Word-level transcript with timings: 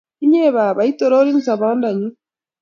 Iye 0.25 0.45
baba 0.55 0.81
itororin 0.91 1.39
sobondanyu 1.45 2.09